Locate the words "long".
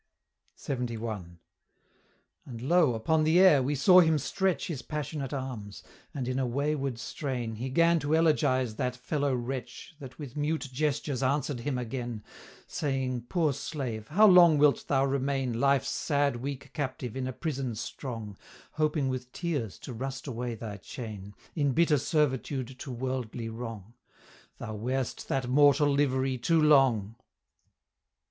14.25-14.57, 26.59-27.17